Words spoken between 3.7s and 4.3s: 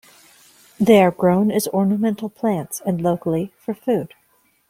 food.